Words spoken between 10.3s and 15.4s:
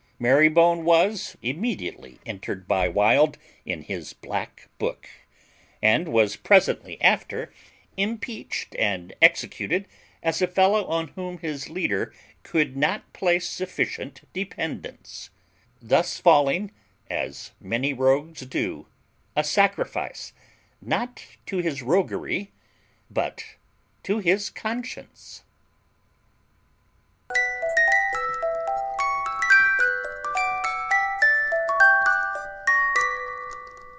a fellow on whom his leader could not place sufficient dependance;